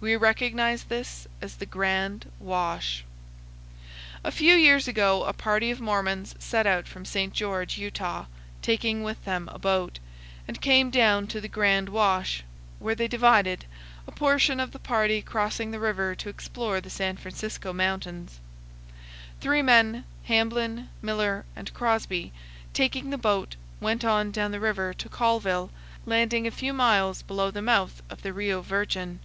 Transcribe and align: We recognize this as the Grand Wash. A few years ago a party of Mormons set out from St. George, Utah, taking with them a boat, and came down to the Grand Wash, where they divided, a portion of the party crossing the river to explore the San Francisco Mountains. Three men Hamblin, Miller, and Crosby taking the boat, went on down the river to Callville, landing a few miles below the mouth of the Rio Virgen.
We 0.00 0.16
recognize 0.16 0.84
this 0.84 1.28
as 1.42 1.56
the 1.56 1.66
Grand 1.66 2.32
Wash. 2.40 3.04
A 4.24 4.30
few 4.32 4.54
years 4.54 4.88
ago 4.88 5.24
a 5.24 5.34
party 5.34 5.70
of 5.70 5.82
Mormons 5.82 6.34
set 6.38 6.66
out 6.66 6.86
from 6.88 7.04
St. 7.04 7.34
George, 7.34 7.76
Utah, 7.76 8.24
taking 8.62 9.02
with 9.02 9.22
them 9.26 9.50
a 9.52 9.58
boat, 9.58 9.98
and 10.48 10.62
came 10.62 10.88
down 10.88 11.26
to 11.26 11.42
the 11.42 11.46
Grand 11.48 11.90
Wash, 11.90 12.42
where 12.78 12.94
they 12.94 13.06
divided, 13.06 13.66
a 14.06 14.12
portion 14.12 14.60
of 14.60 14.72
the 14.72 14.78
party 14.78 15.20
crossing 15.20 15.72
the 15.72 15.78
river 15.78 16.14
to 16.14 16.30
explore 16.30 16.80
the 16.80 16.88
San 16.88 17.18
Francisco 17.18 17.74
Mountains. 17.74 18.40
Three 19.42 19.60
men 19.60 20.04
Hamblin, 20.24 20.88
Miller, 21.02 21.44
and 21.54 21.74
Crosby 21.74 22.32
taking 22.72 23.10
the 23.10 23.18
boat, 23.18 23.56
went 23.78 24.06
on 24.06 24.30
down 24.30 24.52
the 24.52 24.58
river 24.60 24.94
to 24.94 25.10
Callville, 25.10 25.68
landing 26.06 26.46
a 26.46 26.50
few 26.50 26.72
miles 26.72 27.20
below 27.20 27.50
the 27.50 27.60
mouth 27.60 28.00
of 28.08 28.22
the 28.22 28.32
Rio 28.32 28.62
Virgen. 28.62 29.20